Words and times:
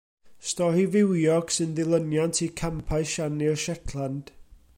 Stori 0.51 0.85
fywiog 0.95 1.53
sy'n 1.57 1.75
ddilyniant 1.81 2.41
i 2.47 2.49
Campau 2.63 3.09
Siani'r 3.13 3.63
Shetland. 3.67 4.35